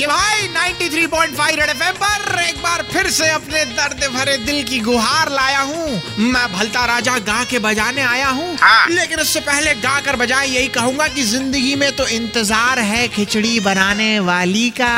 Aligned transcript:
कि 0.00 0.06
भाई 0.06 0.46
93.5 0.48 1.56
red 1.56 1.70
FM 1.70 1.94
पर 1.94 2.38
एक 2.42 2.62
बार 2.62 2.82
फिर 2.92 3.08
से 3.10 3.28
अपने 3.30 3.64
दर्द 3.72 4.04
भरे 4.12 4.36
दिल 4.36 4.62
की 4.64 4.78
गुहार 4.80 5.30
लाया 5.30 5.60
हूँ। 5.60 6.00
मैं 6.18 6.46
भलता 6.52 6.84
राजा 6.86 7.16
गा 7.18 7.42
के 7.44 7.58
बजाने 7.58 8.02
आया 8.02 8.28
हूँ। 8.28 8.56
हाँ। 8.60 8.86
लेकिन 8.88 9.20
उससे 9.20 9.40
पहले 9.40 9.74
गा 9.74 9.98
कर 10.00 10.16
बजाए 10.16 10.46
यही 10.46 10.68
कहूँगा 10.68 11.08
कि 11.08 11.22
ज़िंदगी 11.22 11.74
में 11.74 11.90
तो 11.96 12.06
इंतज़ार 12.08 12.78
है 12.78 13.06
खिचड़ी 13.08 13.60
बनाने 13.60 14.18
वाली 14.20 14.68
का। 14.70 14.94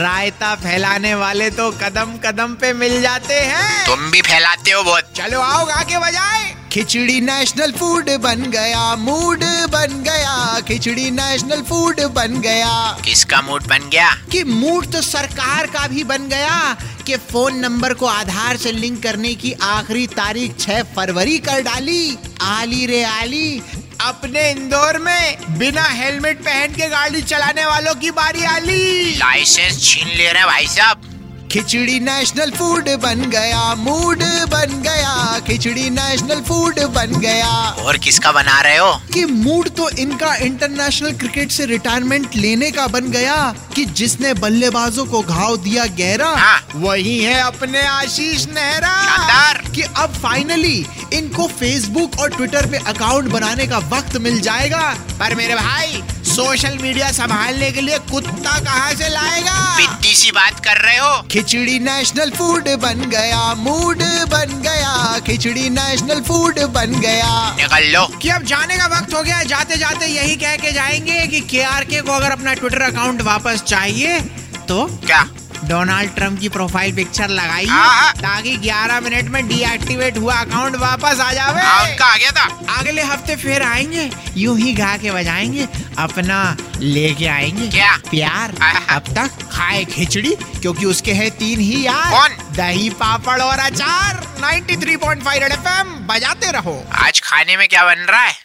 रायता 0.00 0.54
फैलाने 0.54 1.14
वाले 1.14 1.50
तो 1.50 1.70
कदम 1.82 2.16
कदम 2.24 2.54
पे 2.54 2.72
मिल 2.72 3.00
जाते 3.02 3.34
हैं। 3.34 3.86
तुम 3.86 4.10
भी 4.10 4.20
फैलाते 4.22 4.70
हो 4.70 4.82
बहुत। 4.82 5.12
चलो 5.16 5.40
आओ 5.40 5.64
गा 5.66 5.82
के 5.82 5.98
बजाए। 5.98 6.51
खिचड़ी 6.72 7.20
नेशनल 7.20 7.72
फ़ूड 7.72 8.10
बन 8.10 8.42
गया 8.42 8.96
मूड 8.96 9.42
बन 9.44 10.02
गया 10.02 10.60
खिचड़ी 10.60 11.10
नेशनल 11.10 11.62
फ़ूड 11.62 12.00
बन 12.00 12.40
गया। 12.40 12.98
किसका 13.04 13.40
मूड 13.42 13.66
बन 13.66 13.88
गया? 13.88 14.10
कि 14.32 14.44
मूड 14.44 14.86
तो 14.92 15.02
सरकार 15.02 15.66
का 15.66 15.86
भी 15.86 16.04
बन 16.04 16.28
गया 16.28 16.76
कि 17.06 17.16
फ़ोन 17.16 17.56
नंबर 17.56 17.94
को 17.94 18.06
आधार 18.06 18.56
से 18.56 18.72
लिंक 18.72 19.02
करने 19.02 19.34
की 19.34 19.52
आखिरी 19.52 20.06
तारीख 20.06 20.56
6 20.60 20.82
फरवरी 20.82 21.38
कर 21.38 21.60
डाली 21.60 22.18
आली 22.42 22.86
रे 22.86 23.04
आली। 23.04 23.62
अपने 24.00 24.50
इंदौर 24.50 24.98
में 24.98 25.58
बिना 25.58 25.84
हेलमेट 25.84 26.40
पहन 26.40 26.72
के 26.72 26.88
गाड़ी 26.88 27.22
चलाने 27.22 27.66
वालों 27.66 27.94
की 27.94 28.10
बारी 28.10 28.44
आली। 28.44 29.14
लाइसेंस 29.14 29.82
छीन 29.84 30.08
ले 30.08 30.32
रहे 30.32 30.44
भाई 30.44 30.66
साहब। 30.66 31.11
खिचड़ी 31.52 32.00
नेशनल 32.00 32.50
फ़ूड 32.50 32.88
बन 32.88 33.20
गया 33.20 33.74
मूड 33.74 34.22
बन 34.22 34.82
गया 34.82 35.38
खिचड़ी 35.38 35.90
नेशनल 35.90 36.40
फ़ूड 36.40 36.80
बन 36.80 37.06
गया। 37.06 37.48
और 37.68 37.96
किसका 37.96 38.32
बना 38.32 38.60
रहे 38.60 38.76
हो? 38.76 38.92
कि 39.14 39.24
मूड 39.24 39.68
तो 39.68 39.88
इनका 39.88 40.34
इंटरनेशनल 40.34 41.10
क्रिकेट 41.10 41.50
से 41.50 41.66
रिटायरमेंट 41.66 42.36
लेने 42.36 42.70
का 42.70 42.86
बन 42.86 43.00
गया 43.00 43.54
कि 43.74 43.84
जिसने 43.84 44.34
बल्लेबाजों 44.34 45.06
को 45.06 45.20
घाव 45.20 45.56
दिया 45.56 45.84
गहरा 45.86 46.28
हाँ। 46.28 46.68
वही 46.74 47.24
है 47.24 47.40
अपने 47.40 47.82
आशीष 47.86 48.46
नेहरा। 48.46 49.52
कि 49.74 49.82
अब 49.82 50.14
फाइनली 50.14 50.86
इनको 51.12 51.46
फेसबुक 51.46 52.18
और 52.20 52.30
ट्विटर 52.30 52.66
पे 52.66 52.76
अकाउंट 52.76 53.28
बनाने 53.28 53.66
का 53.66 53.78
वक्त 53.78 54.16
मिल 54.16 54.40
जाएगा। 54.40 54.98
पर 55.20 55.34
मेरे 55.34 55.54
भाई 55.54 56.02
सोशल 56.24 56.78
मीडिया 56.82 57.12
संभालने 57.12 57.72
के 57.72 57.80
लिए 57.80 57.98
कुत्ता 57.98 58.58
कहाँ 58.58 58.92
से 58.94 59.08
लाएगा 59.08 59.31
पिट्टी 60.12 60.22
सी 60.22 60.30
बात 60.30 60.58
कर 60.64 60.76
रहे 60.76 60.96
हो? 60.96 61.10
खिचड़ी 61.32 61.78
नेशनल 61.78 62.30
फ़ूड 62.30 62.68
बन 62.80 63.00
गया 63.10 63.54
मूड 63.54 64.02
बन 64.32 64.60
गया 64.62 65.18
खिचड़ी 65.26 65.68
नेशनल 65.70 66.20
फ़ूड 66.22 66.60
बन 66.74 67.00
गया। 67.00 67.30
निकल 67.56 67.88
लो। 67.92 68.04
कि 68.22 68.28
अब 68.28 68.42
जाने 68.44 68.76
का 68.76 68.86
वक्त 68.96 69.14
हो 69.14 69.22
गया 69.22 69.36
है 69.36 69.46
जाते 69.48 69.76
जाते 69.76 70.06
यही 70.06 70.36
कह 70.36 70.56
के 70.56 70.72
जाएँगे 70.72 71.26
कि 71.26 71.40
के 71.50 71.62
आर 71.64 71.84
के 71.84 72.00
को 72.00 72.12
अगर 72.12 72.30
अपना 72.30 72.54
ट्विटर 72.54 72.82
अकाउंट 72.82 73.22
वापस 73.22 73.62
चाहिए 73.66 74.18
तो 74.68 74.84
क्या? 75.06 75.28
डोनाल्ड 75.64 76.14
ट्रंप 76.14 76.38
की 76.40 76.48
प्रोफ़ाइल 76.48 76.94
पिक्चर 76.96 77.28
लगाइए 77.28 77.66
हाँ। 77.66 78.12
ताकि 78.12 78.56
11 78.58 79.00
मिनट 79.00 79.28
में 79.30 79.46
डीएक्टिवेट 79.48 80.18
हुआ 80.18 80.34
अकाउंट 80.34 80.76
वापस 80.76 81.20
आ 81.20 81.32
जावे। 81.32 81.62
हाँ 81.62 81.82
उनका 81.84 82.04
आ 82.04 82.16
गया 82.16 82.30
था। 82.30 82.44
अगले 82.78 83.02
हफ़्ते 83.02 83.36
फिर 83.36 83.62
आएँगे 83.62 84.10
यूँ 84.36 84.58
ही 84.58 84.72
गा 84.74 84.96
के 84.96 85.10
बजाएँगे 85.10 85.68
अपना 85.98 86.40
लेके 86.82 87.26
आएँगे। 87.26 87.68
क्या? 87.68 87.96
प्यार। 87.96 88.54
अब 88.90 89.02
तक 89.02 89.48
खाए 89.52 89.84
खिचड़ी 89.84 90.36
क्योंकि 90.60 90.86
उसके 90.86 91.12
है 91.12 91.30
तीन 91.30 91.60
ही 91.60 91.86
यार। 91.86 92.10
कौन? 92.10 92.56
दही 92.56 92.90
पापड़ 92.90 93.42
और 93.42 93.58
अचार। 93.58 94.36
93.5 94.40 94.96
पॉइंट 94.96 95.22
फाइव 95.22 95.84
बजाते 95.84 96.52
रहो। 96.52 96.84
आज 96.94 97.20
खाने 97.20 97.56
में 97.56 97.68
क्या 97.68 97.84
बन 97.84 98.00
रहा 98.00 98.22
है? 98.22 98.42